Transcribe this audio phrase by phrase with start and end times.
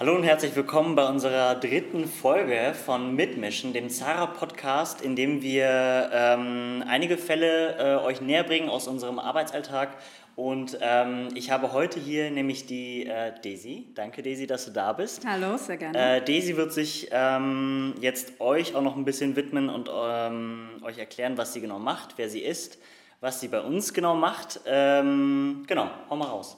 [0.00, 6.08] Hallo und herzlich willkommen bei unserer dritten Folge von Mitmischen, dem Zara-Podcast, in dem wir
[6.12, 9.96] ähm, einige Fälle äh, euch näher bringen aus unserem Arbeitsalltag.
[10.36, 13.88] Und ähm, ich habe heute hier nämlich die äh, Daisy.
[13.96, 15.26] Danke, Daisy, dass du da bist.
[15.26, 16.18] Hallo, sehr gerne.
[16.18, 20.98] Äh, Daisy wird sich ähm, jetzt euch auch noch ein bisschen widmen und ähm, euch
[20.98, 22.78] erklären, was sie genau macht, wer sie ist,
[23.20, 24.60] was sie bei uns genau macht.
[24.64, 26.56] Ähm, genau, hau mal raus.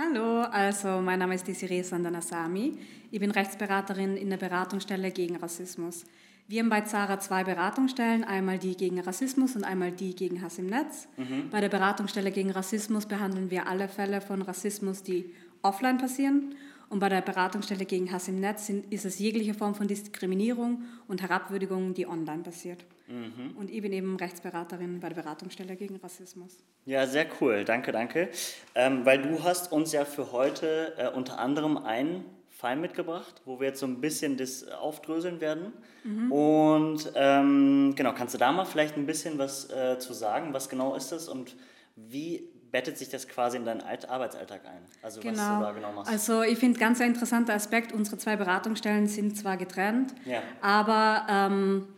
[0.00, 2.78] Hallo, also mein Name ist Desiree Sandanasami.
[3.10, 6.04] Ich bin Rechtsberaterin in der Beratungsstelle gegen Rassismus.
[6.46, 10.60] Wir haben bei Zara zwei Beratungsstellen, einmal die gegen Rassismus und einmal die gegen Hass
[10.60, 11.08] im Netz.
[11.16, 11.50] Mhm.
[11.50, 16.54] Bei der Beratungsstelle gegen Rassismus behandeln wir alle Fälle von Rassismus, die offline passieren.
[16.90, 20.84] Und bei der Beratungsstelle gegen Hass im Netz sind, ist es jegliche Form von Diskriminierung
[21.06, 22.84] und Herabwürdigung, die online passiert.
[23.08, 23.56] Mhm.
[23.56, 26.58] Und ich bin eben Rechtsberaterin bei der Beratungsstelle gegen Rassismus.
[26.86, 27.64] Ja, sehr cool.
[27.64, 28.30] Danke, danke.
[28.74, 33.60] Ähm, weil du hast uns ja für heute äh, unter anderem einen Fall mitgebracht, wo
[33.60, 35.72] wir jetzt so ein bisschen das aufdröseln werden.
[36.04, 36.32] Mhm.
[36.32, 40.52] Und ähm, genau, kannst du da mal vielleicht ein bisschen was äh, zu sagen?
[40.54, 41.54] Was genau ist das und
[41.94, 44.82] wie bettet sich das quasi in deinen Arbeitsalltag ein?
[45.02, 45.32] Also genau.
[45.32, 45.62] was du genau.
[45.62, 46.10] da genau machst.
[46.10, 50.42] Also ich finde ganz ein interessanter Aspekt, unsere zwei Beratungsstellen sind zwar getrennt, ja.
[50.60, 51.88] aber ähm,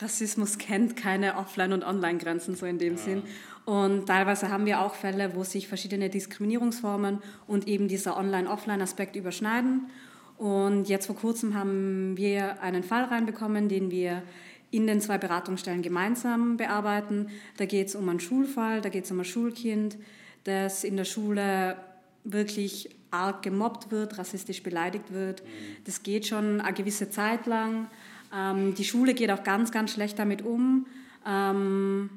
[0.00, 2.98] Rassismus kennt keine Offline- und Online-Grenzen so in dem ja.
[2.98, 3.22] Sinn.
[3.64, 9.90] Und teilweise haben wir auch Fälle, wo sich verschiedene Diskriminierungsformen und eben dieser Online-Offline-Aspekt überschneiden.
[10.38, 14.22] Und jetzt vor kurzem haben wir einen Fall reinbekommen, den wir
[14.70, 17.28] in den zwei Beratungsstellen gemeinsam bearbeiten.
[17.56, 19.96] Da geht es um einen Schulfall, da geht es um ein Schulkind,
[20.44, 21.76] das in der Schule
[22.24, 25.42] wirklich arg gemobbt wird, rassistisch beleidigt wird.
[25.42, 25.48] Mhm.
[25.84, 27.88] Das geht schon eine gewisse Zeit lang.
[28.34, 30.86] Ähm, die Schule geht auch ganz, ganz schlecht damit um.
[31.26, 32.10] Ähm,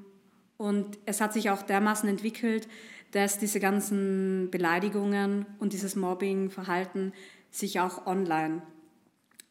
[0.57, 2.67] und es hat sich auch dermaßen entwickelt,
[3.11, 7.13] dass diese ganzen Beleidigungen und dieses Mobbing-Verhalten
[7.51, 8.61] sich auch online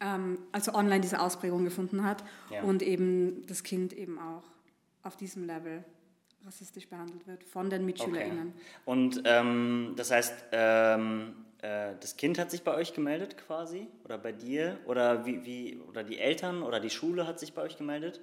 [0.00, 2.62] ähm, also online diese Ausprägung gefunden hat ja.
[2.62, 4.44] und eben das Kind eben auch
[5.02, 5.84] auf diesem Level
[6.46, 8.48] rassistisch behandelt wird von den MitschülerInnen.
[8.48, 8.62] Okay.
[8.84, 14.18] Und ähm, das heißt, ähm, äh, das Kind hat sich bei euch gemeldet quasi oder
[14.18, 17.76] bei dir oder wie, wie oder die Eltern oder die Schule hat sich bei euch
[17.76, 18.20] gemeldet?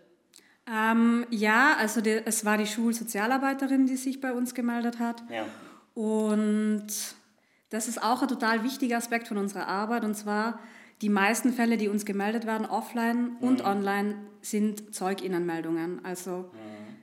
[0.68, 5.22] Ähm, ja, also die, es war die Schulsozialarbeiterin, die sich bei uns gemeldet hat.
[5.30, 5.46] Ja.
[5.94, 6.88] Und
[7.70, 10.60] das ist auch ein total wichtiger Aspekt von unserer Arbeit und zwar
[11.02, 13.66] die meisten Fälle, die uns gemeldet werden, offline und mhm.
[13.66, 16.06] online, sind Zeuginnenmeldungen.
[16.06, 16.96] Also mhm.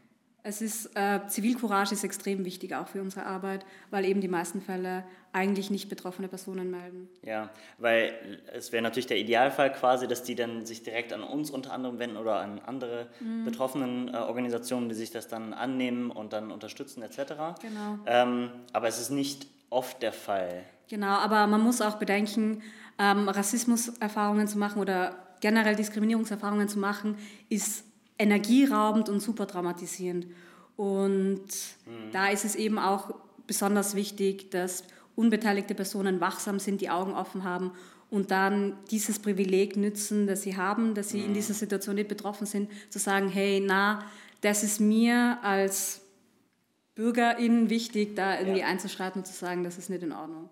[0.42, 4.60] es ist, äh, Zivilcourage ist extrem wichtig auch für unsere Arbeit, weil eben die meisten
[4.60, 7.08] Fälle eigentlich nicht betroffene Personen melden.
[7.22, 11.50] Ja, weil es wäre natürlich der Idealfall quasi, dass die dann sich direkt an uns
[11.50, 13.44] unter anderem wenden oder an andere mhm.
[13.44, 17.18] betroffenen äh, Organisationen, die sich das dann annehmen und dann unterstützen etc.
[17.60, 17.98] Genau.
[18.06, 20.64] Ähm, aber es ist nicht oft der Fall.
[20.88, 22.62] Genau, aber man muss auch bedenken,
[22.98, 27.16] ähm, Rassismuserfahrungen zu machen oder generell Diskriminierungserfahrungen zu machen,
[27.48, 27.84] ist
[28.18, 30.26] energieraubend und super traumatisierend.
[30.76, 32.12] Und mhm.
[32.12, 33.14] da ist es eben auch
[33.46, 34.84] besonders wichtig, dass
[35.16, 37.72] unbeteiligte Personen wachsam sind, die Augen offen haben
[38.10, 41.26] und dann dieses Privileg nützen, das sie haben, dass sie mhm.
[41.26, 44.04] in dieser Situation nicht betroffen sind, zu sagen, hey, na,
[44.42, 46.01] das ist mir als
[47.02, 48.66] Bürgerin wichtig, da irgendwie ja.
[48.66, 50.48] einzuschreiten und zu sagen, das ist nicht in Ordnung.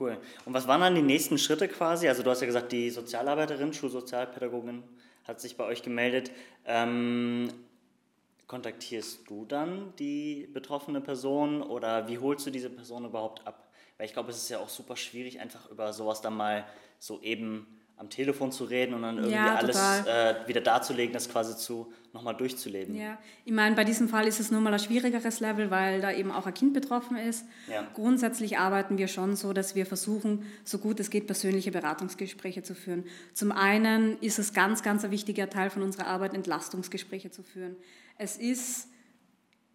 [0.00, 0.18] Cool.
[0.44, 2.08] Und was waren dann die nächsten Schritte quasi?
[2.08, 4.82] Also du hast ja gesagt, die Sozialarbeiterin, Schulsozialpädagogin
[5.22, 6.32] hat sich bei euch gemeldet.
[6.66, 7.52] Ähm,
[8.48, 13.70] kontaktierst du dann die betroffene Person oder wie holst du diese Person überhaupt ab?
[13.96, 16.66] Weil ich glaube, es ist ja auch super schwierig, einfach über sowas dann mal
[16.98, 21.28] so eben am Telefon zu reden und dann irgendwie ja, alles äh, wieder darzulegen, das
[21.28, 22.96] quasi zu nochmal durchzuleben.
[22.96, 26.10] Ja, ich meine, bei diesem Fall ist es nur mal ein schwierigeres Level, weil da
[26.10, 27.46] eben auch ein Kind betroffen ist.
[27.70, 27.86] Ja.
[27.94, 32.74] Grundsätzlich arbeiten wir schon so, dass wir versuchen, so gut es geht, persönliche Beratungsgespräche zu
[32.74, 33.04] führen.
[33.34, 37.76] Zum einen ist es ganz, ganz ein wichtiger Teil von unserer Arbeit, Entlastungsgespräche zu führen.
[38.18, 38.88] Es ist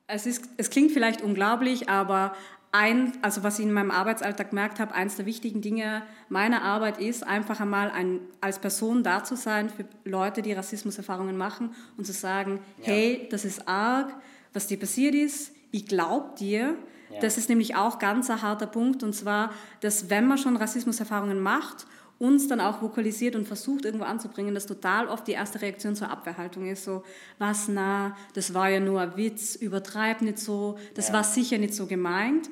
[0.08, 2.34] es, ist, es klingt vielleicht unglaublich, aber
[2.78, 7.00] ein, also was ich in meinem Arbeitsalltag gemerkt habe, eines der wichtigen Dinge meiner Arbeit
[7.00, 12.06] ist, einfach einmal ein, als Person da zu sein für Leute, die Rassismuserfahrungen machen und
[12.06, 12.86] zu sagen, ja.
[12.86, 14.14] hey, das ist arg,
[14.54, 16.76] was dir passiert ist, ich glaube dir.
[17.10, 17.20] Ja.
[17.22, 21.40] Das ist nämlich auch ganz ein harter Punkt und zwar, dass wenn man schon Rassismuserfahrungen
[21.40, 21.88] macht,
[22.20, 26.10] uns dann auch vokalisiert und versucht irgendwo anzubringen, dass total oft die erste Reaktion zur
[26.10, 27.04] Abwehrhaltung ist, so,
[27.38, 31.16] was na, das war ja nur ein Witz, übertreib nicht so, das ja.
[31.16, 32.50] war sicher nicht so gemeint.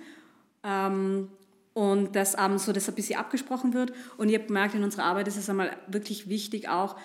[0.65, 1.29] Ähm,
[1.73, 3.91] und dass ähm, so das ein bisschen abgesprochen wird.
[4.17, 6.95] Und ich habe gemerkt, in unserer Arbeit ist es einmal wirklich wichtig auch,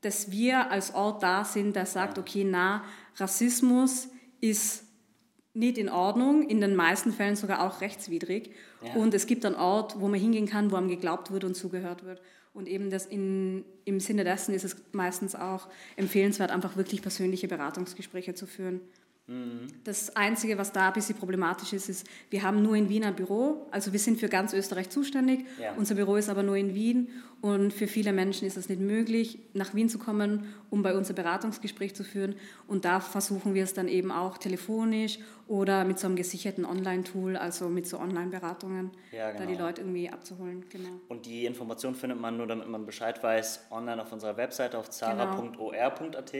[0.00, 2.82] dass wir als Ort da sind, der sagt, okay, na,
[3.16, 4.08] Rassismus
[4.40, 4.84] ist
[5.52, 8.52] nicht in Ordnung, in den meisten Fällen sogar auch rechtswidrig.
[8.82, 8.94] Ja.
[8.94, 12.04] Und es gibt einen Ort, wo man hingehen kann, wo einem geglaubt wird und zugehört
[12.04, 12.20] wird.
[12.52, 17.48] Und eben das in, im Sinne dessen ist es meistens auch empfehlenswert, einfach wirklich persönliche
[17.48, 18.80] Beratungsgespräche zu führen.
[19.82, 23.16] Das Einzige, was da ein bisschen problematisch ist, ist, wir haben nur in Wien ein
[23.16, 25.46] Büro, also wir sind für ganz Österreich zuständig.
[25.60, 25.72] Ja.
[25.74, 27.08] Unser Büro ist aber nur in Wien
[27.46, 31.08] und für viele Menschen ist es nicht möglich, nach Wien zu kommen, um bei uns
[31.10, 32.34] ein Beratungsgespräch zu führen.
[32.66, 37.36] Und da versuchen wir es dann eben auch telefonisch oder mit so einem gesicherten Online-Tool,
[37.36, 39.38] also mit so Online-Beratungen, ja, genau.
[39.38, 39.66] da die genau.
[39.66, 40.64] Leute irgendwie abzuholen.
[40.70, 40.88] Genau.
[41.08, 44.90] Und die Information findet man nur, damit man Bescheid weiß, online auf unserer Webseite auf
[44.90, 46.32] zara.or.at.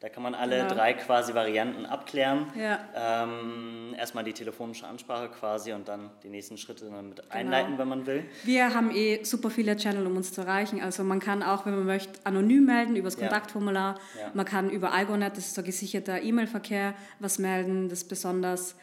[0.00, 0.74] Da kann man alle genau.
[0.74, 2.46] drei quasi Varianten abklären.
[2.58, 2.80] Ja.
[2.94, 7.28] Ähm, erstmal die telefonische Ansprache quasi und dann die nächsten Schritte damit genau.
[7.30, 8.24] einleiten, wenn man will.
[8.44, 10.80] Wir haben eh super viele Channel, um uns zu erreichen.
[10.80, 13.98] Also man kann auch, wenn man möchte, anonym melden über das Kontaktformular.
[14.18, 14.30] Ja.
[14.34, 17.88] Man kann über Algonet, das ist so gesicherter E-Mail-Verkehr, was melden.
[17.88, 18.74] Das ist besonders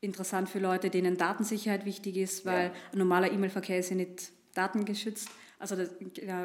[0.00, 2.72] interessant für Leute, denen Datensicherheit wichtig ist, weil ja.
[2.92, 5.28] ein normaler E-Mail-Verkehr ist ja nicht datengeschützt,
[5.58, 5.90] also das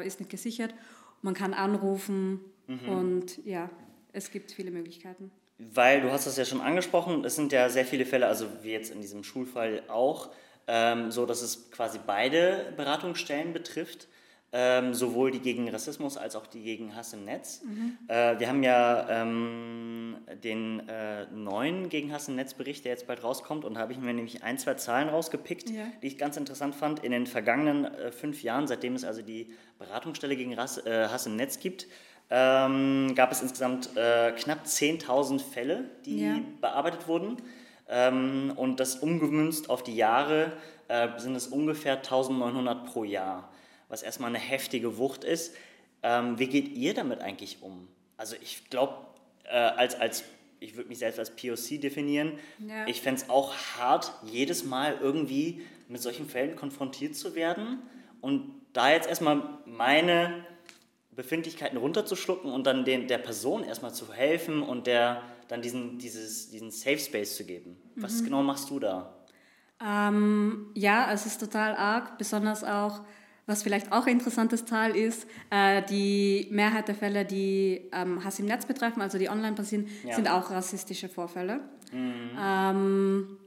[0.04, 0.72] ist nicht gesichert.
[1.22, 2.88] Man kann anrufen mhm.
[2.88, 3.68] und ja,
[4.12, 5.32] es gibt viele Möglichkeiten.
[5.58, 8.70] Weil du hast das ja schon angesprochen, es sind ja sehr viele Fälle, also wie
[8.70, 10.30] jetzt in diesem Schulfall auch,
[10.68, 14.06] ähm, so dass es quasi beide Beratungsstellen betrifft
[14.50, 17.62] ähm, sowohl die gegen Rassismus als auch die gegen Hass im Netz.
[17.62, 17.98] Mhm.
[18.08, 23.06] Äh, wir haben ja ähm, den äh, neuen gegen Hass im Netz Bericht, der jetzt
[23.06, 25.84] bald rauskommt, und da habe ich mir nämlich ein, zwei Zahlen rausgepickt, ja.
[26.02, 27.04] die ich ganz interessant fand.
[27.04, 31.26] In den vergangenen äh, fünf Jahren, seitdem es also die Beratungsstelle gegen Rass, äh, Hass
[31.26, 31.86] im Netz gibt,
[32.30, 36.36] ähm, gab es insgesamt äh, knapp 10.000 Fälle, die ja.
[36.60, 37.36] bearbeitet wurden.
[37.88, 40.52] Ähm, und das umgemünzt auf die Jahre
[40.88, 43.50] äh, sind es ungefähr 1900 pro Jahr
[43.88, 45.54] was erstmal eine heftige Wucht ist.
[46.02, 47.88] Ähm, wie geht ihr damit eigentlich um?
[48.16, 48.94] Also ich glaube,
[49.44, 50.24] äh, als, als,
[50.60, 52.86] ich würde mich selbst als POC definieren, ja.
[52.86, 57.78] ich fände es auch hart, jedes Mal irgendwie mit solchen Fällen konfrontiert zu werden
[58.20, 60.44] und da jetzt erstmal meine
[61.12, 66.50] Befindlichkeiten runterzuschlucken und dann den, der Person erstmal zu helfen und der dann diesen, dieses,
[66.50, 67.76] diesen Safe Space zu geben.
[67.96, 68.26] Was mhm.
[68.26, 69.14] genau machst du da?
[69.84, 73.00] Ähm, ja, es ist total arg, besonders auch
[73.48, 78.38] was vielleicht auch ein interessantes Teil ist, äh, die Mehrheit der Fälle, die ähm, Hass
[78.38, 80.14] im Netz betreffen, also die online passieren, ja.
[80.14, 81.60] sind auch rassistische Vorfälle.
[81.90, 82.30] Mhm.
[82.38, 83.38] Ähm,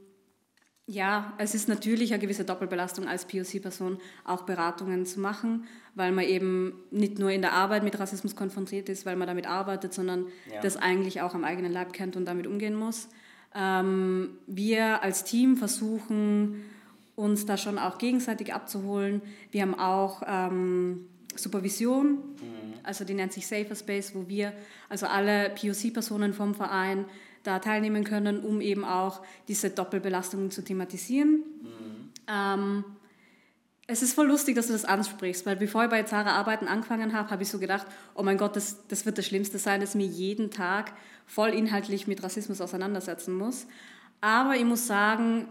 [0.86, 6.24] ja, es ist natürlich eine gewisse Doppelbelastung als POC-Person, auch Beratungen zu machen, weil man
[6.24, 10.26] eben nicht nur in der Arbeit mit Rassismus konfrontiert ist, weil man damit arbeitet, sondern
[10.52, 10.60] ja.
[10.60, 13.08] das eigentlich auch am eigenen Leib kennt und damit umgehen muss.
[13.54, 16.64] Ähm, wir als Team versuchen,
[17.16, 19.22] uns da schon auch gegenseitig abzuholen.
[19.50, 21.06] Wir haben auch ähm,
[21.36, 22.74] Supervision, mhm.
[22.82, 24.52] also die nennt sich Safer Space, wo wir,
[24.88, 27.04] also alle POC-Personen vom Verein,
[27.42, 31.42] da teilnehmen können, um eben auch diese Doppelbelastungen zu thematisieren.
[31.62, 32.10] Mhm.
[32.28, 32.84] Ähm,
[33.88, 37.12] es ist voll lustig, dass du das ansprichst, weil bevor ich bei Zara Arbeiten angefangen
[37.12, 39.90] habe, habe ich so gedacht, oh mein Gott, das, das wird das Schlimmste sein, dass
[39.90, 40.92] ich mich jeden Tag
[41.26, 43.66] voll inhaltlich mit Rassismus auseinandersetzen muss.
[44.20, 45.48] Aber ich muss sagen,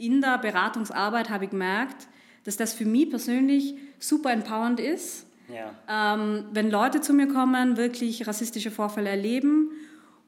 [0.00, 2.08] in der Beratungsarbeit habe ich gemerkt,
[2.44, 5.26] dass das für mich persönlich super empowernd ist.
[5.52, 6.14] Ja.
[6.14, 9.70] Ähm, wenn Leute zu mir kommen, wirklich rassistische Vorfälle erleben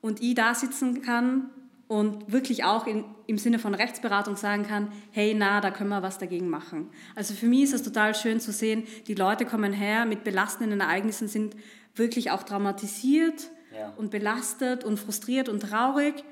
[0.01, 1.51] und ich da sitzen kann
[1.89, 6.03] und wirklich auch in, im Sinne von Rechtsberatung sagen kann, hey, na, da können wir
[6.03, 6.89] was dagegen machen.
[7.15, 10.81] Also für mich ist es total schön zu sehen, die Leute kommen her mit belastenden
[10.81, 11.55] Ereignissen, sind
[11.95, 13.93] wirklich auch traumatisiert ja.
[13.97, 16.25] und belastet und frustriert und traurig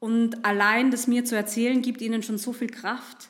[0.00, 3.28] und allein das mir zu erzählen, gibt ihnen schon so viel Kraft.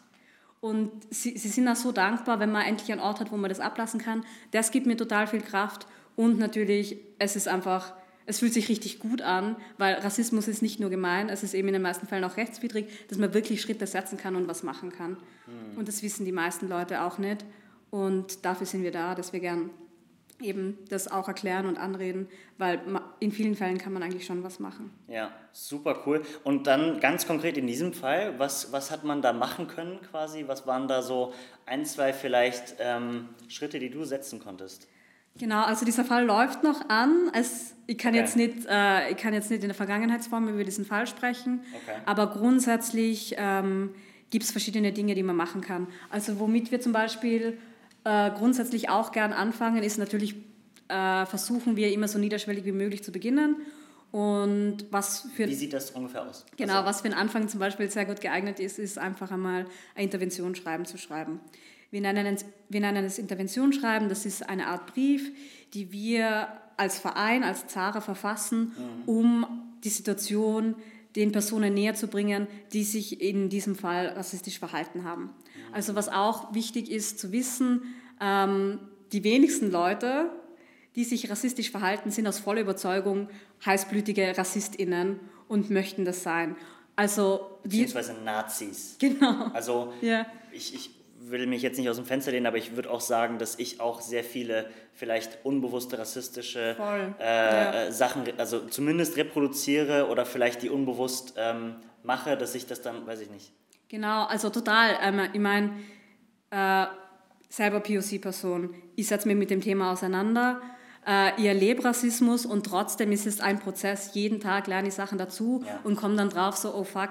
[0.60, 3.48] Und sie, sie sind auch so dankbar, wenn man endlich einen Ort hat, wo man
[3.48, 4.24] das ablassen kann.
[4.52, 5.86] Das gibt mir total viel Kraft.
[6.16, 7.94] Und natürlich, es ist einfach,
[8.26, 11.68] es fühlt sich richtig gut an, weil Rassismus ist nicht nur gemein, es ist eben
[11.68, 14.92] in den meisten Fällen auch rechtswidrig, dass man wirklich Schritte setzen kann und was machen
[14.92, 15.12] kann.
[15.46, 15.78] Mhm.
[15.78, 17.44] Und das wissen die meisten Leute auch nicht.
[17.90, 19.70] Und dafür sind wir da, dass wir gern
[20.40, 22.28] eben das auch erklären und anreden,
[22.58, 22.80] weil
[23.20, 24.90] in vielen Fällen kann man eigentlich schon was machen.
[25.08, 26.22] Ja, super cool.
[26.44, 30.44] Und dann ganz konkret in diesem Fall, was, was hat man da machen können quasi?
[30.46, 31.32] Was waren da so
[31.66, 34.88] ein, zwei vielleicht ähm, Schritte, die du setzen konntest?
[35.38, 37.30] Genau, also dieser Fall läuft noch an.
[37.32, 38.20] Es, ich, kann okay.
[38.20, 41.98] jetzt nicht, äh, ich kann jetzt nicht in der Vergangenheitsform über diesen Fall sprechen, okay.
[42.04, 43.94] aber grundsätzlich ähm,
[44.30, 45.86] gibt es verschiedene Dinge, die man machen kann.
[46.10, 47.58] Also womit wir zum Beispiel
[48.04, 50.34] äh, grundsätzlich auch gern anfangen, ist natürlich,
[50.88, 53.56] äh, versuchen wir immer so niederschwellig wie möglich zu beginnen.
[54.12, 56.44] Und was für Wie sieht das ungefähr aus?
[56.56, 59.66] Genau, also, was für einen Anfang zum Beispiel sehr gut geeignet ist, ist einfach einmal
[59.94, 61.40] ein Interventionsschreiben zu schreiben.
[61.92, 65.30] Wir nennen, es, wir nennen es Interventionsschreiben, das ist eine Art Brief,
[65.74, 69.08] die wir als Verein, als Zara verfassen, mhm.
[69.08, 69.46] um
[69.84, 70.74] die Situation
[71.16, 75.30] den Personen näher zu bringen, die sich in diesem Fall rassistisch verhalten haben.
[75.72, 77.82] Also was auch wichtig ist zu wissen,
[78.20, 78.80] ähm,
[79.12, 80.30] die wenigsten Leute,
[80.96, 83.28] die sich rassistisch verhalten, sind aus voller Überzeugung
[83.64, 86.56] heißblütige RassistInnen und möchten das sein.
[86.96, 88.96] Also, Beziehungsweise Nazis.
[88.98, 89.50] Genau.
[89.54, 90.26] Also ja.
[90.52, 93.38] ich, ich will mich jetzt nicht aus dem Fenster lehnen, aber ich würde auch sagen,
[93.38, 96.76] dass ich auch sehr viele vielleicht unbewusste rassistische
[97.18, 97.92] äh, ja.
[97.92, 103.20] Sachen, also zumindest reproduziere oder vielleicht die unbewusst ähm, mache, dass ich das dann, weiß
[103.20, 103.52] ich nicht.
[103.90, 104.96] Genau, also total.
[105.02, 105.72] Ähm, ich meine,
[106.50, 106.86] äh,
[107.48, 110.62] selber POC-Person, ich setze mich mit dem Thema auseinander.
[111.04, 114.14] Äh, ich erlebe Rassismus und trotzdem ist es ein Prozess.
[114.14, 115.80] Jeden Tag lerne ich Sachen dazu ja.
[115.82, 117.10] und komme dann drauf, so, oh fuck,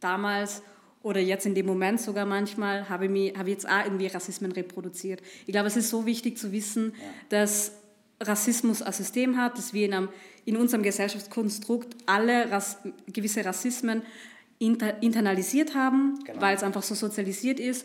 [0.00, 0.62] damals
[1.02, 4.06] oder jetzt in dem Moment sogar manchmal habe ich, mich, habe ich jetzt auch irgendwie
[4.06, 5.22] Rassismen reproduziert.
[5.46, 7.04] Ich glaube, es ist so wichtig zu wissen, ja.
[7.30, 7.72] dass
[8.20, 10.08] Rassismus ein System hat, dass wir in, einem,
[10.44, 14.02] in unserem Gesellschaftskonstrukt alle Rass, gewisse Rassismen
[14.60, 16.40] inter, internalisiert haben, genau.
[16.40, 17.84] weil es einfach so sozialisiert ist.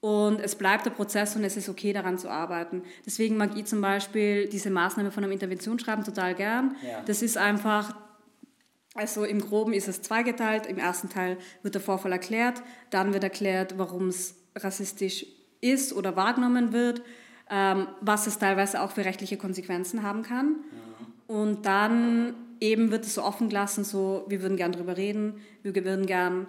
[0.00, 2.82] Und es bleibt der Prozess und es ist okay, daran zu arbeiten.
[3.06, 6.76] Deswegen mag ich zum Beispiel diese Maßnahme von einem Interventionsschreiben total gern.
[6.86, 7.02] Ja.
[7.06, 7.96] Das ist einfach
[8.94, 10.66] also im Groben ist es zweigeteilt.
[10.66, 15.24] Im ersten Teil wird der Vorfall erklärt, dann wird erklärt, warum es rassistisch
[15.60, 17.02] ist oder wahrgenommen wird,
[17.48, 20.56] ähm, was es teilweise auch für rechtliche Konsequenzen haben kann.
[20.72, 21.34] Ja.
[21.36, 25.74] Und dann eben wird es so offen gelassen, so wir würden gern darüber reden, wir
[25.74, 26.46] würden gern,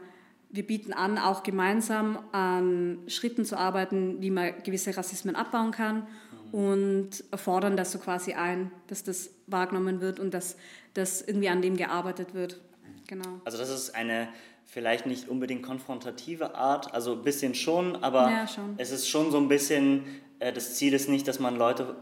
[0.50, 6.08] wir bieten an, auch gemeinsam an Schritten zu arbeiten, wie man gewisse Rassismen abbauen kann
[6.52, 10.58] und fordern das so quasi ein, dass das wahrgenommen wird und dass,
[10.94, 12.60] dass irgendwie an dem gearbeitet wird.
[13.08, 13.42] Genau.
[13.46, 14.30] Also das ist eine
[14.66, 18.76] vielleicht nicht unbedingt konfrontative Art, also ein bisschen schon, aber ja, schon.
[18.78, 20.04] es ist schon so ein bisschen,
[20.38, 21.96] äh, das Ziel ist nicht, dass man Leute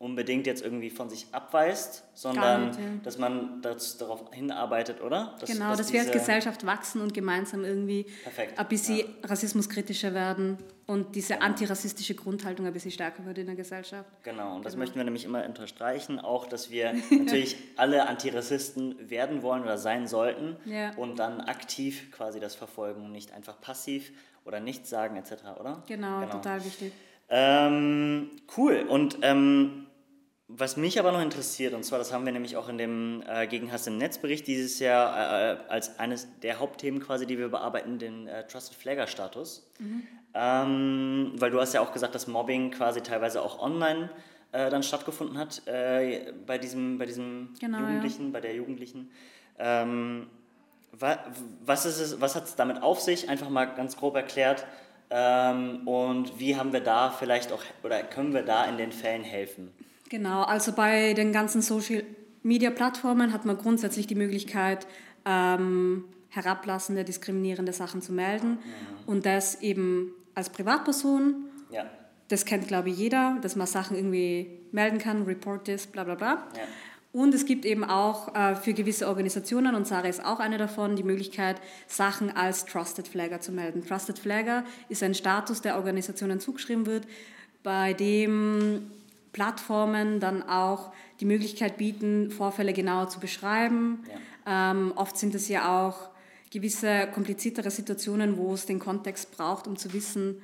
[0.00, 2.86] unbedingt jetzt irgendwie von sich abweist, sondern nicht, ja.
[3.02, 5.34] dass man das, darauf hinarbeitet, oder?
[5.40, 9.04] Dass, genau, dass, dass wir als Gesellschaft wachsen und gemeinsam irgendwie Perfekt, ein bisschen ja.
[9.24, 11.46] rassismuskritischer werden und diese genau.
[11.46, 14.08] antirassistische Grundhaltung ein bisschen stärker wird in der Gesellschaft.
[14.22, 14.84] Genau, und das genau.
[14.84, 20.06] möchten wir nämlich immer unterstreichen, auch, dass wir natürlich alle Antirassisten werden wollen oder sein
[20.06, 20.92] sollten ja.
[20.94, 24.12] und dann aktiv quasi das verfolgen und nicht einfach passiv
[24.44, 25.82] oder nichts sagen etc., oder?
[25.88, 26.32] Genau, genau.
[26.32, 26.92] total wichtig.
[27.28, 29.87] Ähm, cool, und ähm,
[30.50, 33.46] was mich aber noch interessiert, und zwar, das haben wir nämlich auch in dem äh,
[33.46, 38.26] Gegenhass im Netzbericht dieses Jahr äh, als eines der Hauptthemen quasi, die wir bearbeiten, den
[38.26, 39.70] äh, Trusted Flagger Status.
[39.78, 40.06] Mhm.
[40.32, 44.08] Ähm, weil du hast ja auch gesagt, dass Mobbing quasi teilweise auch online
[44.52, 48.32] äh, dann stattgefunden hat äh, bei diesem, bei diesem genau, Jugendlichen, ja.
[48.32, 49.10] bei der Jugendlichen.
[49.58, 50.28] Ähm,
[50.92, 51.18] wa
[51.60, 53.28] was was hat es damit auf sich?
[53.28, 54.64] Einfach mal ganz grob erklärt.
[55.10, 59.24] Ähm, und wie haben wir da vielleicht auch, oder können wir da in den Fällen
[59.24, 59.72] helfen?
[60.08, 64.86] Genau, also bei den ganzen Social-Media-Plattformen hat man grundsätzlich die Möglichkeit,
[65.24, 68.50] ähm, herablassende, diskriminierende Sachen zu melden.
[68.50, 68.58] Mhm.
[69.06, 71.34] Und das eben als Privatperson.
[71.70, 71.84] Ja.
[72.28, 76.14] Das kennt, glaube ich, jeder, dass man Sachen irgendwie melden kann, report this, bla bla
[76.14, 76.46] bla.
[76.56, 76.62] Ja.
[77.12, 80.94] Und es gibt eben auch äh, für gewisse Organisationen, und Sarah ist auch eine davon,
[80.94, 83.84] die Möglichkeit, Sachen als Trusted Flagger zu melden.
[83.84, 87.06] Trusted Flagger ist ein Status, der Organisationen zugeschrieben wird,
[87.62, 88.90] bei dem
[89.38, 90.90] Plattformen dann auch
[91.20, 94.04] die Möglichkeit bieten, Vorfälle genauer zu beschreiben.
[94.44, 94.72] Ja.
[94.72, 96.10] Ähm, oft sind es ja auch
[96.50, 100.42] gewisse kompliziertere Situationen, wo es den Kontext braucht, um zu wissen,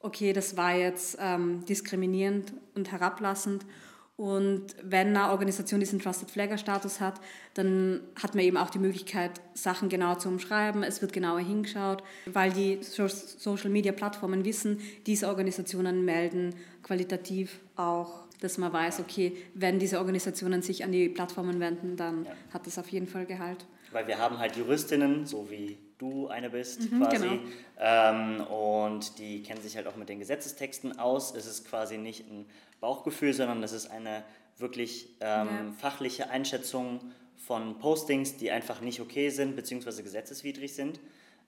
[0.00, 3.64] okay, das war jetzt ähm, diskriminierend und herablassend.
[4.16, 7.20] Und wenn eine Organisation diesen Trusted Flagger Status hat,
[7.54, 10.84] dann hat man eben auch die Möglichkeit, Sachen genau zu umschreiben.
[10.84, 18.24] Es wird genauer hingeschaut, weil die Social Media Plattformen wissen, diese Organisationen melden qualitativ auch
[18.40, 22.32] dass man weiß, okay, wenn diese Organisationen sich an die Plattformen wenden, dann ja.
[22.52, 23.64] hat das auf jeden Fall Gehalt.
[23.90, 27.40] Weil wir haben halt Juristinnen, so wie du eine bist mhm, quasi, genau.
[27.78, 31.34] ähm, und die kennen sich halt auch mit den Gesetzestexten aus.
[31.34, 32.44] Es ist quasi nicht ein
[32.84, 34.24] Bauchgefühl, sondern es ist eine
[34.58, 35.72] wirklich ähm, ja.
[35.78, 37.00] fachliche Einschätzung
[37.34, 41.00] von Postings, die einfach nicht okay sind, beziehungsweise gesetzeswidrig sind.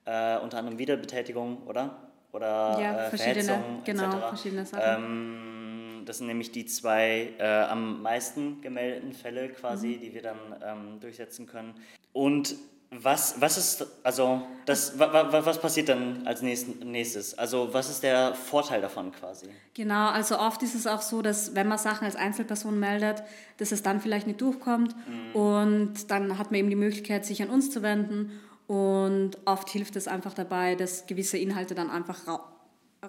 [0.07, 2.09] Äh, unter anderem Wiederbetätigung, oder?
[2.33, 5.05] Oder ja, äh, verschiedene, genau, verschiedene Sachen.
[5.05, 10.01] Ähm, das sind nämlich die zwei äh, am meisten gemeldeten Fälle quasi, mhm.
[10.01, 11.75] die wir dann ähm, durchsetzen können.
[12.15, 12.55] Und
[12.91, 17.37] was, was ist, also, das, was passiert dann als nächstes?
[17.37, 19.49] Also, was ist der Vorteil davon quasi?
[19.75, 23.25] Genau, also oft ist es auch so, dass wenn man Sachen als Einzelperson meldet,
[23.59, 25.41] dass es dann vielleicht nicht durchkommt mhm.
[25.41, 29.97] und dann hat man eben die Möglichkeit, sich an uns zu wenden und oft hilft
[29.97, 32.53] es einfach dabei, dass gewisse Inhalte dann einfach ra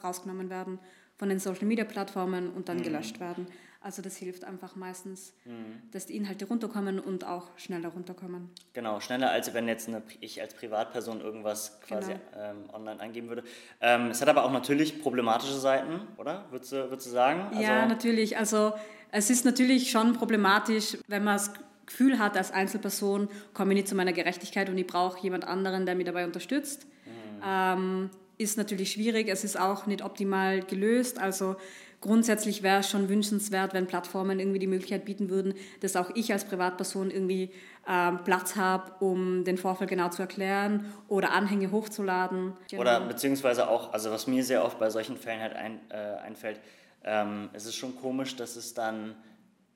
[0.03, 0.77] rausgenommen werden
[1.17, 2.83] von den Social Media Plattformen und dann mhm.
[2.83, 3.47] gelöscht werden.
[3.87, 5.81] Also das hilft einfach meistens, mhm.
[5.93, 8.49] dass die Inhalte runterkommen und auch schneller runterkommen.
[8.73, 12.43] Genau, schneller als wenn jetzt eine, ich als Privatperson irgendwas quasi genau.
[12.43, 13.45] ähm, online eingeben würde.
[13.79, 16.43] Ähm, es hat aber auch natürlich problematische Seiten, oder?
[16.51, 17.47] Würdest du, würdest du sagen?
[17.51, 18.37] Also ja, natürlich.
[18.37, 18.73] Also
[19.13, 21.53] es ist natürlich schon problematisch, wenn man das
[21.85, 25.85] Gefühl hat, als Einzelperson komme ich nicht zu meiner Gerechtigkeit und ich brauche jemand anderen,
[25.85, 26.87] der mich dabei unterstützt.
[27.05, 27.41] Mhm.
[27.41, 31.19] Ähm, ist natürlich schwierig, es ist auch nicht optimal gelöst.
[31.19, 31.55] Also
[32.01, 36.31] grundsätzlich wäre es schon wünschenswert, wenn Plattformen irgendwie die Möglichkeit bieten würden, dass auch ich
[36.31, 37.51] als Privatperson irgendwie
[37.87, 42.53] äh, Platz habe, um den Vorfall genau zu erklären oder Anhänge hochzuladen.
[42.69, 42.81] Genau.
[42.81, 46.59] Oder beziehungsweise auch, also was mir sehr oft bei solchen Fällen halt ein, äh, einfällt,
[47.03, 49.15] ähm, es ist schon komisch, dass es dann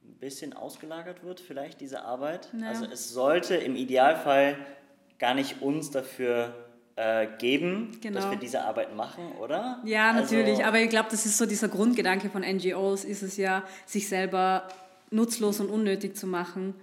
[0.04, 2.50] ein bisschen ausgelagert wird, vielleicht diese Arbeit.
[2.60, 2.68] Ja.
[2.68, 4.58] Also es sollte im Idealfall
[5.18, 6.54] gar nicht uns dafür
[7.02, 8.20] äh, geben, genau.
[8.20, 9.82] dass wir diese Arbeit machen, oder?
[9.84, 10.64] Ja, also natürlich.
[10.64, 14.68] Aber ich glaube, das ist so dieser Grundgedanke von NGOs, ist es ja, sich selber
[15.10, 16.76] nutzlos und unnötig zu machen,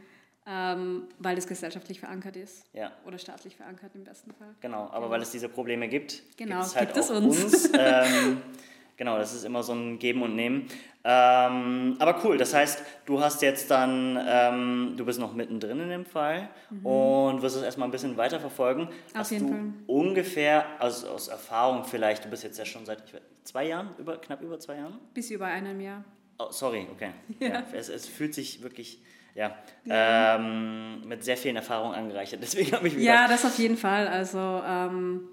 [0.44, 2.64] ähm, weil es gesellschaftlich verankert ist.
[2.72, 2.90] Ja.
[3.06, 4.48] Oder staatlich verankert im besten Fall.
[4.60, 5.10] Genau, aber genau.
[5.10, 7.44] weil es diese Probleme gibt, genau, gibt es halt gibt es uns.
[7.44, 8.42] uns ähm,
[8.98, 10.66] Genau, das ist immer so ein Geben und Nehmen.
[11.04, 15.88] Ähm, aber cool, das heißt, du hast jetzt dann, ähm, du bist noch mittendrin in
[15.88, 16.84] dem Fall mhm.
[16.84, 18.88] und wirst es erstmal ein bisschen weiter verfolgen.
[18.88, 19.72] Auf hast jeden du Fall.
[19.86, 23.04] ungefähr, also aus Erfahrung vielleicht, du bist jetzt ja schon seit
[23.44, 24.98] zwei Jahren, über, knapp über zwei Jahren?
[25.14, 26.04] Bis über einem Jahr.
[26.40, 27.10] Oh, sorry, okay.
[27.38, 27.48] Ja.
[27.48, 29.00] ja es, es fühlt sich wirklich
[29.36, 30.34] ja, ja.
[30.34, 32.40] Ähm, mit sehr vielen Erfahrungen angereichert.
[32.42, 32.96] Deswegen habe ich.
[32.96, 34.08] Ja, das auf jeden Fall.
[34.08, 35.28] Also ähm,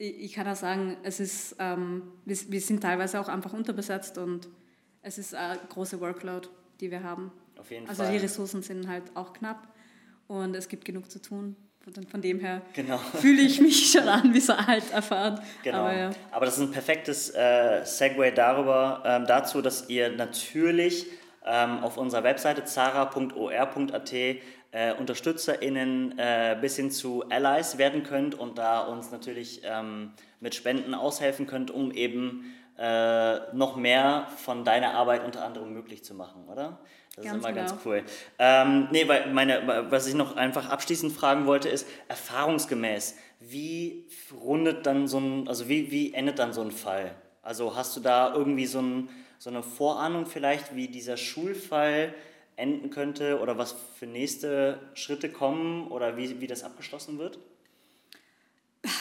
[0.00, 4.48] ich kann auch sagen, es ist, ähm, wir, wir sind teilweise auch einfach unterbesetzt und
[5.02, 6.48] es ist eine große Workload,
[6.80, 7.30] die wir haben.
[7.58, 8.06] Auf jeden also Fall.
[8.06, 9.68] Also die Ressourcen sind halt auch knapp
[10.26, 11.54] und es gibt genug zu tun.
[11.82, 12.98] Von, von dem her genau.
[12.98, 15.40] fühle ich mich schon an wie so alt erfahren.
[15.62, 15.78] Genau.
[15.78, 16.10] Aber, ja.
[16.30, 21.06] Aber das ist ein perfektes äh, Segway darüber, ähm, dazu, dass ihr natürlich
[21.44, 24.14] ähm, auf unserer Webseite zara.or.at
[24.72, 30.54] äh, UnterstützerInnen äh, bis hin zu Allies werden könnt und da uns natürlich ähm, mit
[30.54, 36.14] Spenden aushelfen könnt, um eben äh, noch mehr von deiner Arbeit unter anderem möglich zu
[36.14, 36.78] machen, oder?
[37.16, 37.68] Das ganz ist immer genau.
[37.68, 38.02] ganz cool.
[38.38, 44.86] Ähm, nee, weil meine, was ich noch einfach abschließend fragen wollte, ist erfahrungsgemäß, wie rundet
[44.86, 47.14] dann so ein, also wie, wie endet dann so ein Fall?
[47.42, 52.14] Also hast du da irgendwie so, ein, so eine Vorahnung vielleicht, wie dieser Schulfall
[52.60, 57.38] enden könnte oder was für nächste Schritte kommen oder wie, wie das abgeschlossen wird?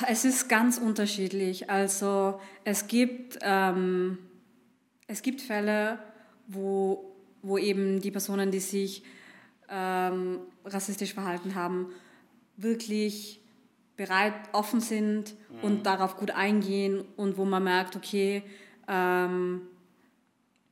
[0.07, 1.69] Es ist ganz unterschiedlich.
[1.69, 4.17] Also es gibt, ähm,
[5.07, 5.99] es gibt Fälle,
[6.47, 9.03] wo, wo eben die Personen, die sich
[9.69, 11.93] ähm, rassistisch verhalten haben,
[12.57, 13.41] wirklich
[13.95, 15.59] bereit, offen sind mhm.
[15.61, 18.43] und darauf gut eingehen und wo man merkt, okay,
[18.87, 19.61] ähm,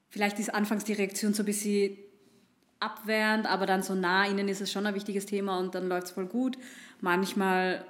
[0.10, 1.98] vielleicht ist anfangs die Reaktion so ein bisschen
[2.80, 6.08] abwehrend, aber dann so nah ihnen ist es schon ein wichtiges Thema und dann läuft
[6.08, 6.58] es voll gut.
[7.02, 7.84] Manchmal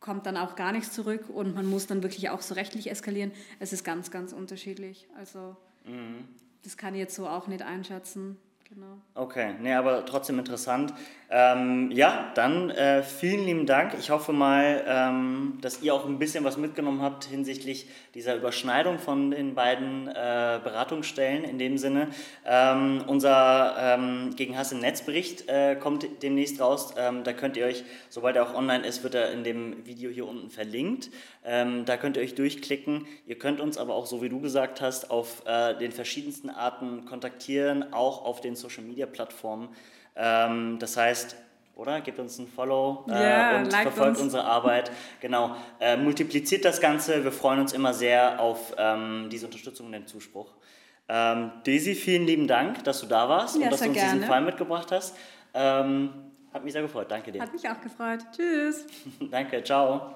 [0.00, 3.32] kommt dann auch gar nichts zurück und man muss dann wirklich auch so rechtlich eskalieren.
[3.58, 5.08] Es ist ganz, ganz unterschiedlich.
[5.16, 6.28] Also mhm.
[6.62, 8.36] das kann ich jetzt so auch nicht einschätzen.
[8.68, 8.98] Genau.
[9.14, 10.92] Okay, nee, aber trotzdem interessant.
[11.30, 13.94] Ähm, ja, dann äh, vielen lieben Dank.
[13.98, 18.98] Ich hoffe mal, ähm, dass ihr auch ein bisschen was mitgenommen habt hinsichtlich dieser Überschneidung
[18.98, 21.42] von den beiden äh, Beratungsstellen.
[21.44, 22.08] In dem Sinne,
[22.46, 26.94] ähm, unser ähm, Gegen Hass im Netzbericht äh, kommt demnächst raus.
[26.96, 30.10] Ähm, da könnt ihr euch, sobald er auch online ist, wird er in dem Video
[30.10, 31.10] hier unten verlinkt.
[31.44, 33.06] Ähm, da könnt ihr euch durchklicken.
[33.26, 37.06] Ihr könnt uns aber auch, so wie du gesagt hast, auf äh, den verschiedensten Arten
[37.06, 39.68] kontaktieren, auch auf den Social Media Plattformen.
[40.16, 41.36] Ähm, das heißt,
[41.76, 42.00] oder?
[42.00, 44.20] Gebt uns ein Follow äh, yeah, und verfolgt uns.
[44.20, 44.90] unsere Arbeit.
[45.20, 45.56] Genau.
[45.80, 47.24] Äh, multipliziert das Ganze.
[47.24, 50.54] Wir freuen uns immer sehr auf ähm, diese Unterstützung und den Zuspruch.
[51.08, 54.12] Ähm, Daisy, vielen lieben Dank, dass du da warst ja, und dass du uns gerne.
[54.12, 55.16] diesen Fall mitgebracht hast.
[55.52, 56.10] Ähm,
[56.52, 57.10] hat mich sehr gefreut.
[57.10, 57.42] Danke dir.
[57.42, 58.20] Hat mich auch gefreut.
[58.34, 58.86] Tschüss.
[59.30, 59.62] Danke.
[59.64, 60.12] Ciao.